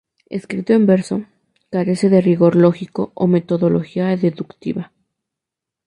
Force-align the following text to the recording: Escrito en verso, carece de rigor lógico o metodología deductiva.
Escrito 0.31 0.73
en 0.73 0.87
verso, 0.87 1.25
carece 1.69 2.09
de 2.09 2.21
rigor 2.21 2.55
lógico 2.55 3.11
o 3.13 3.27
metodología 3.27 4.07
deductiva. 4.17 4.91